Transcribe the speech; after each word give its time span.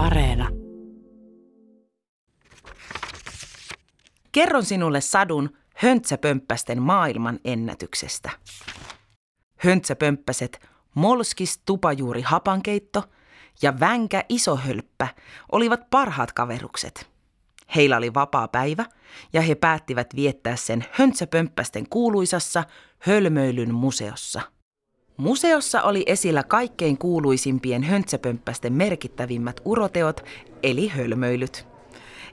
Areena. 0.00 0.48
Kerron 4.32 4.64
sinulle 4.64 5.00
sadun 5.00 5.50
höntsäpömppästen 5.76 6.82
maailman 6.82 7.38
ennätyksestä. 7.44 8.30
Höntsäpömppäset 9.56 10.68
Molskis 10.94 11.62
tupajuuri 11.66 12.22
hapankeitto 12.22 13.04
ja 13.62 13.80
Vänkä 13.80 14.24
isohölppä 14.28 15.08
olivat 15.52 15.90
parhaat 15.90 16.32
kaverukset. 16.32 17.10
Heillä 17.76 17.96
oli 17.96 18.14
vapaa 18.14 18.48
päivä 18.48 18.84
ja 19.32 19.42
he 19.42 19.54
päättivät 19.54 20.16
viettää 20.16 20.56
sen 20.56 20.84
höntsäpömppästen 20.92 21.88
kuuluisassa 21.88 22.64
Hölmöilyn 22.98 23.74
museossa– 23.74 24.42
Museossa 25.20 25.82
oli 25.82 26.02
esillä 26.06 26.42
kaikkein 26.42 26.98
kuuluisimpien 26.98 27.82
höntsäpömppästen 27.82 28.72
merkittävimmät 28.72 29.60
uroteot, 29.64 30.24
eli 30.62 30.88
hölmöilyt. 30.88 31.66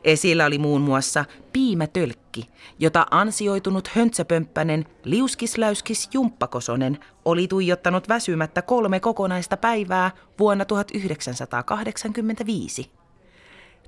Esillä 0.03 0.45
oli 0.45 0.57
muun 0.57 0.81
muassa 0.81 1.25
piimätölkki, 1.53 2.49
jota 2.79 3.05
ansioitunut 3.11 3.87
höntsäpömppänen 3.87 4.85
liuskisläyskis 5.03 6.09
Jumppakosonen 6.13 6.99
oli 7.25 7.47
tuijottanut 7.47 8.09
väsymättä 8.09 8.61
kolme 8.61 8.99
kokonaista 8.99 9.57
päivää 9.57 10.11
vuonna 10.39 10.65
1985. 10.65 12.91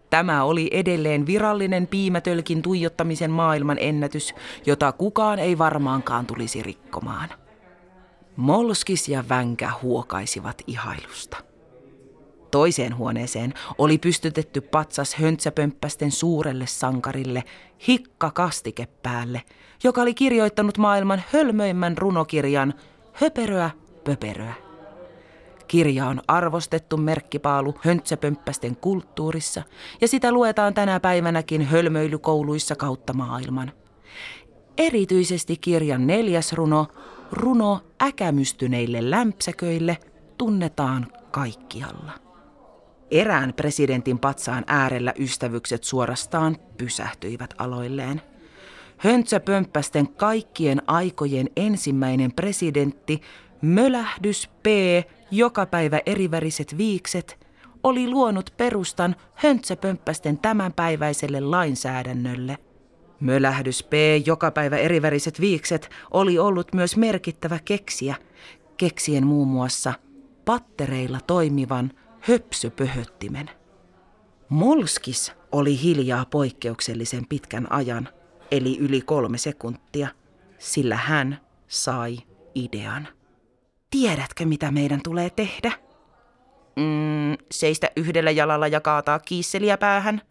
Tämä 0.10 0.44
oli 0.44 0.70
edelleen 0.74 1.26
virallinen 1.26 1.88
piimätölkin 1.88 2.62
tuijottamisen 2.62 3.32
maailman 3.32 3.78
ennätys, 3.80 4.36
jota 4.66 4.92
kukaan 4.92 5.40
ei 5.40 5.58
varmaankaan 5.58 6.26
tulisi 6.26 6.64
rikkomaan. 6.64 7.30
Molskis 8.40 9.10
ja 9.10 9.24
Vänkä 9.30 9.72
huokaisivat 9.82 10.62
ihailusta. 10.68 11.38
Toiseen 12.52 12.98
huoneeseen 12.98 13.54
oli 13.78 13.98
pystytetty 13.98 14.62
patsas 14.62 15.16
höntsäpömppästen 15.16 16.12
suurelle 16.12 16.68
sankarille 16.68 17.44
hikka 17.88 18.32
kastike 18.32 18.88
päälle, 19.04 19.42
joka 19.84 20.02
oli 20.02 20.14
kirjoittanut 20.14 20.78
maailman 20.78 21.24
hölmöimmän 21.34 21.98
runokirjan 21.98 22.74
Höperöä, 23.14 23.70
pöperöä. 24.04 24.54
Kirja 25.68 26.06
on 26.06 26.22
arvostettu 26.28 26.98
merkkipaalu 26.98 27.76
höntsäpömppästen 27.82 28.76
kulttuurissa 28.76 29.64
ja 30.02 30.08
sitä 30.08 30.32
luetaan 30.32 30.74
tänä 30.74 31.00
päivänäkin 31.00 31.62
hölmöilykouluissa 31.62 32.76
kautta 32.76 33.14
maailman. 33.14 33.72
Erityisesti 34.78 35.58
kirjan 35.58 36.08
neljäs 36.08 36.54
runo 36.54 36.88
runo 37.32 37.80
äkämystyneille 38.02 39.10
lämpsäköille 39.10 39.98
tunnetaan 40.38 41.08
kaikkialla. 41.32 42.12
Erään 43.12 43.54
presidentin 43.54 44.20
patsaan 44.20 44.64
äärellä 44.68 45.14
ystävykset 45.20 45.84
suorastaan 45.84 46.58
pysähtyivät 46.78 47.54
aloilleen. 47.58 48.22
Höntsäpömppästen 48.98 50.08
kaikkien 50.08 50.82
aikojen 50.88 51.50
ensimmäinen 51.56 52.32
presidentti, 52.32 53.22
Mölähdys 53.62 54.50
P, 54.64 54.66
joka 55.32 55.66
päivä 55.66 56.00
eriväriset 56.06 56.78
viikset, 56.78 57.48
oli 57.84 58.10
luonut 58.10 58.54
perustan 58.58 59.16
höntsäpömppästen 59.34 60.38
tämänpäiväiselle 60.38 61.40
lainsäädännölle– 61.40 62.58
Mölähdys 63.20 63.84
P, 63.84 63.94
joka 64.26 64.52
päivä 64.52 64.78
eriväriset 64.78 65.42
viikset, 65.42 65.90
oli 66.12 66.40
ollut 66.40 66.74
myös 66.74 66.98
merkittävä 66.98 67.60
keksiä, 67.66 68.16
keksien 68.78 69.28
muun 69.28 69.48
muassa 69.48 69.94
pattereilla 70.46 71.20
toimivan 71.28 71.92
höpsöpöhöttimen. 72.20 73.50
Molskis 74.50 75.34
oli 75.52 75.82
hiljaa 75.82 76.26
poikkeuksellisen 76.26 77.26
pitkän 77.30 77.72
ajan, 77.72 78.10
eli 78.52 78.78
yli 78.78 79.02
kolme 79.02 79.38
sekuntia, 79.38 80.08
sillä 80.58 80.96
hän 80.96 81.40
sai 81.68 82.18
idean. 82.56 83.08
Tiedätkö, 83.92 84.46
mitä 84.46 84.72
meidän 84.72 85.02
tulee 85.04 85.30
tehdä? 85.30 85.72
Mm, 86.76 87.38
seistä 87.52 87.92
yhdellä 87.96 88.32
jalalla 88.32 88.68
ja 88.68 88.82
kaataa 88.82 89.20
kiisseliä 89.20 89.78
päähän, 89.78 90.22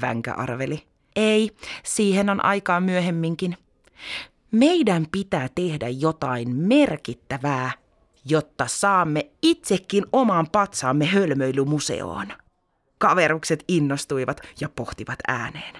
Vänkä 0.00 0.34
arveli. 0.34 0.82
Ei, 1.16 1.50
siihen 1.84 2.30
on 2.30 2.44
aikaa 2.44 2.80
myöhemminkin. 2.80 3.56
Meidän 4.50 5.06
pitää 5.12 5.48
tehdä 5.54 5.88
jotain 5.88 6.56
merkittävää, 6.56 7.70
jotta 8.24 8.66
saamme 8.66 9.30
itsekin 9.42 10.04
oman 10.12 10.46
patsaamme 10.52 11.06
hölmöilymuseoon. 11.06 12.26
Kaverukset 12.98 13.64
innostuivat 13.68 14.40
ja 14.60 14.68
pohtivat 14.68 15.18
ääneen. 15.28 15.74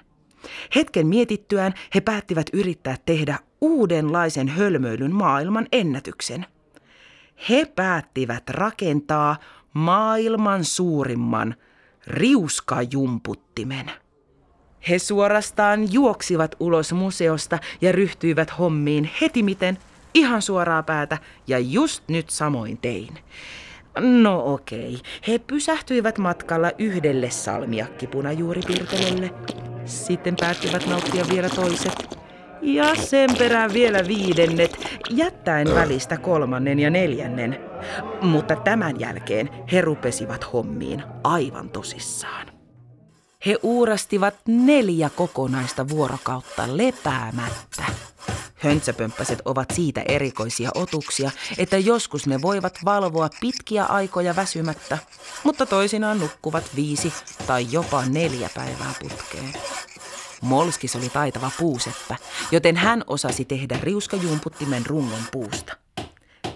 Hetken 0.75 1.07
mietittyään 1.07 1.75
he 1.95 2.01
päättivät 2.01 2.47
yrittää 2.53 2.97
tehdä 3.07 3.39
uudenlaisen 3.61 4.49
hölmöilyn 4.49 5.15
maailman 5.15 5.67
ennätyksen. 5.73 6.47
He 7.49 7.65
päättivät 7.77 8.51
rakentaa 8.51 9.37
maailman 9.73 10.65
suurimman 10.65 11.55
riuskajumputtimen. 12.07 13.91
He 14.89 14.99
suorastaan 14.99 15.93
juoksivat 15.93 16.55
ulos 16.61 16.93
museosta 16.93 17.59
ja 17.81 17.93
ryhtyivät 17.93 18.59
hommiin 18.59 19.11
heti 19.21 19.43
miten 19.43 19.79
ihan 20.15 20.43
suoraa 20.43 20.83
päätä 20.83 21.19
ja 21.47 21.59
just 21.59 22.03
nyt 22.09 22.31
samoin 22.31 22.79
tein. 22.79 23.19
No 24.01 24.55
okei, 24.55 24.99
he 25.29 25.39
pysähtyivät 25.39 26.19
matkalla 26.19 26.71
yhdelle 26.79 27.31
salmiakkipunajuuripirtelölle. 27.31 29.31
Sitten 29.85 30.37
päättivät 30.41 30.87
nauttia 30.87 31.25
vielä 31.31 31.49
toiset. 31.49 32.19
Ja 32.63 32.95
sen 32.95 33.31
perään 33.39 33.73
vielä 33.73 33.99
viidennet, 34.09 35.01
jättäen 35.11 35.75
välistä 35.75 36.17
kolmannen 36.17 36.79
ja 36.79 36.91
neljännen. 36.91 37.61
Mutta 38.23 38.57
tämän 38.57 39.01
jälkeen 39.01 39.49
he 39.73 39.81
rupesivat 39.81 40.53
hommiin 40.53 41.03
aivan 41.25 41.71
tosissaan. 41.71 42.56
He 43.47 43.59
uurastivat 43.63 44.35
neljä 44.49 45.11
kokonaista 45.11 45.89
vuorokautta 45.89 46.77
lepäämättä. 46.77 47.85
Höntsäpömppäset 48.55 49.43
ovat 49.45 49.71
siitä 49.75 50.03
erikoisia 50.09 50.71
otuksia, 50.75 51.31
että 51.59 51.79
joskus 51.79 52.27
ne 52.27 52.43
voivat 52.43 52.79
valvoa 52.85 53.29
pitkiä 53.41 53.85
aikoja 53.85 54.37
väsymättä, 54.37 54.99
mutta 55.45 55.67
toisinaan 55.67 56.21
nukkuvat 56.21 56.65
viisi 56.77 57.13
tai 57.47 57.67
jopa 57.71 58.05
neljä 58.07 58.51
päivää 58.55 58.95
putkeen. 59.01 59.53
Molskis 60.41 60.97
oli 60.97 61.09
taitava 61.09 61.51
puuseppä, 61.59 62.17
joten 62.51 62.77
hän 62.77 63.05
osasi 63.07 63.45
tehdä 63.45 63.79
riuskajumputtimen 63.83 64.87
rungon 64.87 65.23
puusta. 65.33 65.77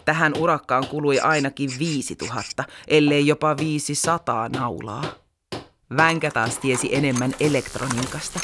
Tähän 0.05 0.33
urakkaan 0.39 0.87
kului 0.87 1.21
ainakin 1.21 1.71
viisi 1.79 2.17
tuhatta, 2.17 2.65
ellei 2.89 3.27
jopa 3.27 3.57
viisi 3.57 3.95
sataa 3.95 4.49
naulaa. 4.49 5.20
Vänkä 5.97 6.31
taas 6.31 6.59
tiesi 6.59 6.95
enemmän 6.95 7.35
elektroniikasta. 7.41 8.41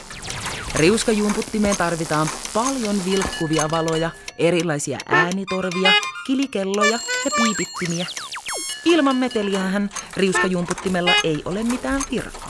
Riuskajumputtimeen 0.75 1.77
tarvitaan 1.77 2.29
paljon 2.55 2.97
vilkkuvia 3.05 3.71
valoja, 3.71 4.11
erilaisia 4.39 4.99
äänitorvia, 5.09 5.93
kilikelloja 6.27 6.99
ja 7.25 7.31
piipittimiä. 7.37 8.07
Ilman 8.85 9.17
meteliähän 9.17 9.91
riuskajumputtimella 10.17 11.13
ei 11.25 11.43
ole 11.45 11.63
mitään 11.63 12.03
virkaa. 12.11 12.46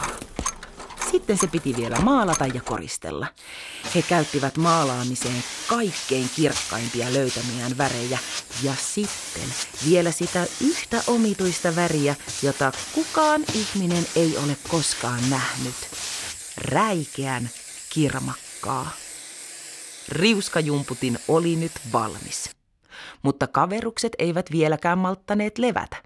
Sitten 1.16 1.38
se 1.38 1.46
piti 1.46 1.76
vielä 1.76 1.96
maalata 2.00 2.46
ja 2.46 2.60
koristella. 2.60 3.26
He 3.94 4.02
käyttivät 4.02 4.56
maalaamiseen 4.56 5.44
kaikkein 5.66 6.30
kirkkaimpia 6.36 7.12
löytämiään 7.12 7.78
värejä 7.78 8.18
ja 8.62 8.74
sitten 8.74 9.48
vielä 9.88 10.10
sitä 10.10 10.46
yhtä 10.64 11.02
omituista 11.06 11.76
väriä, 11.76 12.14
jota 12.42 12.72
kukaan 12.94 13.44
ihminen 13.54 14.06
ei 14.16 14.36
ole 14.36 14.56
koskaan 14.68 15.30
nähnyt. 15.30 15.74
Räikeän 16.58 17.50
kirmakkaa. 17.92 18.90
Riuskajumputin 20.08 21.18
oli 21.28 21.56
nyt 21.56 21.72
valmis. 21.92 22.50
Mutta 23.22 23.46
kaverukset 23.46 24.12
eivät 24.18 24.50
vieläkään 24.50 24.98
malttaneet 24.98 25.58
levätä. 25.58 26.05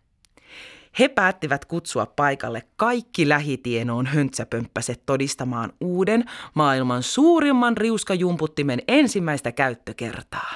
He 0.99 1.09
päättivät 1.09 1.65
kutsua 1.65 2.07
paikalle 2.07 2.63
kaikki 2.77 3.29
lähitienoon 3.29 4.07
höntsäpömppäset 4.07 5.03
todistamaan 5.07 5.73
uuden 5.81 6.25
maailman 6.55 7.03
suurimman 7.03 7.77
riuskajumputtimen 7.77 8.83
ensimmäistä 8.89 9.53
käyttökertaa. 9.53 10.55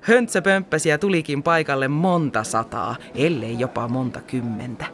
Höntsäpömppäsiä 0.00 0.98
tulikin 0.98 1.42
paikalle 1.42 1.88
monta 1.88 2.44
sataa, 2.44 2.96
ellei 3.14 3.58
jopa 3.58 3.88
monta 3.88 4.20
kymmentä. 4.20 4.86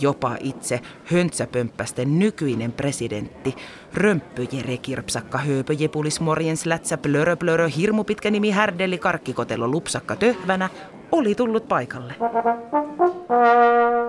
Jopa 0.00 0.36
itse 0.40 0.80
höntsäpömppästen 1.04 2.18
nykyinen 2.18 2.72
presidentti, 2.72 3.56
Römppöjere 3.94 4.76
Kirpsakka 4.76 5.38
Hööpöjepulis 5.38 6.20
Morjens 6.20 6.66
Lätsä 6.66 6.98
Plörö 6.98 7.36
Plörö 7.36 7.68
Hirmupitkä 7.68 8.30
nimi 8.30 8.50
Härdelli 8.50 8.98
Karkkikotelo 8.98 9.68
Lupsakka 9.68 10.16
Töhvänä 10.16 10.70
oli 11.12 11.34
tullut 11.34 11.68
paikalle. 11.68 12.14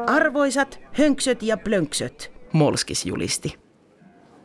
Arvoisat 0.07 0.79
hönksöt 0.93 1.43
ja 1.43 1.57
plönksöt, 1.57 2.31
Molskis 2.53 3.05
julisti. 3.05 3.59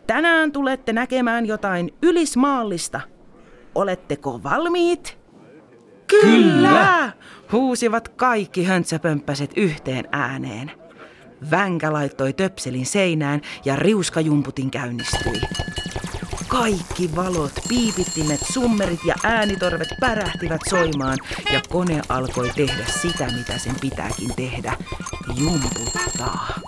Tänään 0.07 0.53
tulette 0.53 0.93
näkemään 0.93 1.47
jotain 1.47 1.95
ylismaallista. 2.03 3.01
Oletteko 3.75 4.43
valmiit? 4.43 5.19
Kyllä! 6.07 7.13
Huusivat 7.53 8.09
kaikki 8.09 8.65
höntsäpömppäset 8.65 9.51
yhteen 9.57 10.09
ääneen. 10.13 10.73
Vänkä 11.51 11.93
laittoi 11.93 12.33
töpselin 12.33 12.87
seinään 12.87 13.41
ja 13.65 13.77
riuskajumputin 13.77 14.71
käynnistyi. 14.71 15.41
Kaikki 16.59 17.17
valot, 17.17 17.53
piipittimet, 17.69 18.41
summerit 18.53 19.01
ja 19.05 19.15
äänitorvet 19.25 19.89
pärähtivät 20.01 20.61
soimaan 20.71 21.19
ja 21.53 21.61
kone 21.69 22.03
alkoi 22.09 22.51
tehdä 22.57 22.85
sitä, 23.03 23.27
mitä 23.27 23.59
sen 23.59 23.75
pitääkin 23.81 24.35
tehdä. 24.37 24.77
Jumputtaa. 25.35 26.61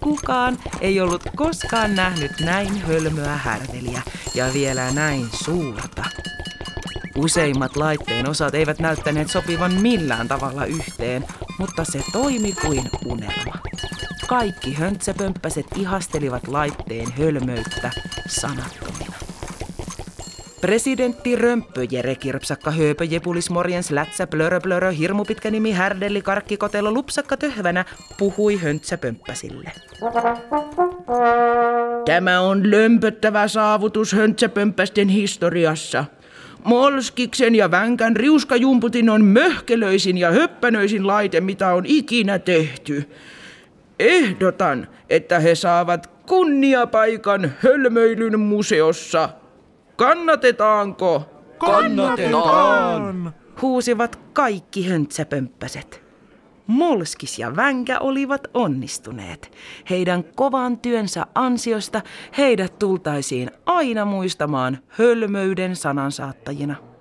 Kukaan 0.00 0.58
ei 0.80 1.00
ollut 1.00 1.22
koskaan 1.36 1.94
nähnyt 1.94 2.40
näin 2.40 2.80
hölmöä 2.80 3.36
härveliä 3.36 4.02
ja 4.34 4.52
vielä 4.52 4.90
näin 4.90 5.28
suurta. 5.44 6.04
Useimmat 7.16 7.76
laitteen 7.76 8.28
osat 8.28 8.54
eivät 8.54 8.78
näyttäneet 8.78 9.30
sopivan 9.30 9.72
millään 9.72 10.28
tavalla 10.28 10.64
yhteen, 10.64 11.24
mutta 11.58 11.84
se 11.84 12.02
toimi 12.12 12.52
kuin 12.52 12.90
unelma. 13.04 13.54
Kaikki 14.32 14.74
höntsäpömppäset 14.74 15.66
ihastelivat 15.76 16.48
laitteen 16.48 17.12
hölmöyttä 17.12 17.90
sanattomina. 18.26 19.14
Presidentti 20.60 21.36
Römppö 21.36 21.86
Jere 21.90 22.14
Kirpsakka 22.14 22.70
Hööpö 22.70 23.04
Jepulis 23.04 23.50
Morjens 23.50 23.90
Lätsä 23.90 24.26
Plörö 24.26 24.60
Plörö 24.60 24.90
Hirmupitkä 24.90 25.50
nimi 25.50 25.72
Härdelli 25.72 26.22
Karkkikotelo 26.22 26.92
Lupsakka 26.92 27.36
Töhvänä 27.36 27.84
puhui 28.18 28.56
höntsäpömppäsille. 28.56 29.72
Tämä 32.04 32.40
on 32.40 32.70
lömpöttävä 32.70 33.48
saavutus 33.48 34.12
höntsäpömppästen 34.12 35.08
historiassa. 35.08 36.04
Molskiksen 36.64 37.54
ja 37.54 37.70
Vänkän 37.70 38.16
riuskajumputin 38.16 39.10
on 39.10 39.24
möhkelöisin 39.24 40.18
ja 40.18 40.30
höppänöisin 40.30 41.06
laite, 41.06 41.40
mitä 41.40 41.74
on 41.74 41.86
ikinä 41.86 42.38
tehty. 42.38 43.08
Ehdotan, 44.02 44.88
että 45.10 45.40
he 45.40 45.54
saavat 45.54 46.06
kunniapaikan 46.06 47.52
hölmöilyn 47.58 48.40
museossa. 48.40 49.28
Kannatetaanko? 49.96 51.22
Kannatetaan! 51.58 53.34
Huusivat 53.62 54.16
kaikki 54.32 54.88
höntsäpömppäset. 54.88 56.02
Molskis 56.66 57.38
ja 57.38 57.56
Vänkä 57.56 57.98
olivat 57.98 58.48
onnistuneet. 58.54 59.52
Heidän 59.90 60.24
kovan 60.24 60.78
työnsä 60.78 61.26
ansiosta 61.34 62.00
heidät 62.38 62.78
tultaisiin 62.78 63.50
aina 63.66 64.04
muistamaan 64.04 64.78
hölmöyden 64.88 65.76
sanansaattajina. 65.76 66.91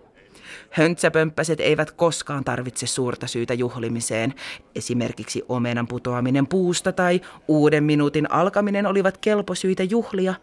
Höntsäpömppäset 0.71 1.59
eivät 1.59 1.91
koskaan 1.91 2.43
tarvitse 2.43 2.87
suurta 2.87 3.27
syytä 3.27 3.53
juhlimiseen. 3.53 4.33
Esimerkiksi 4.75 5.43
omenan 5.49 5.87
putoaminen 5.87 6.47
puusta 6.47 6.91
tai 6.91 7.21
uuden 7.47 7.83
minuutin 7.83 8.31
alkaminen 8.31 8.85
olivat 8.85 9.17
kelposyitä 9.17 9.83
juhlia. 9.83 10.33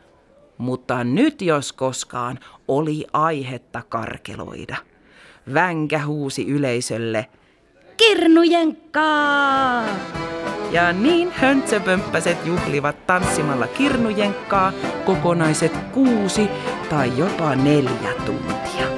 Mutta 0.58 1.04
nyt 1.04 1.42
jos 1.42 1.72
koskaan 1.72 2.38
oli 2.68 3.06
aihetta 3.12 3.82
karkeloida. 3.88 4.76
Vänkä 5.54 6.06
huusi 6.06 6.46
yleisölle– 6.46 7.26
Kirnujenkkaa! 7.98 9.84
Ja 10.70 10.92
niin 10.92 11.30
höntsäpömppäset 11.32 12.46
juhlivat 12.46 13.06
tanssimalla 13.06 13.66
kirnujenkkaa 13.66 14.72
kokonaiset 15.04 15.72
kuusi 15.92 16.48
tai 16.90 17.18
jopa 17.18 17.54
neljä 17.54 18.12
tuntia. 18.26 18.97